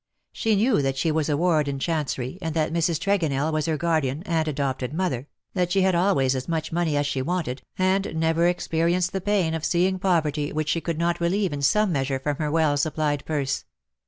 [0.31, 2.99] She knew that she was a ward in Chancery, and that Mrs.
[2.99, 7.05] Tregonell was her guardian and adopted mother, that she had always as much money as
[7.05, 11.51] she wanted, and never experienced the pain of seeing poverty which she could not relieve
[11.51, 11.93] THE DAYS THAT ARE NO MORE.
[11.93, 13.65] 17 in some measure from her well supplied purse.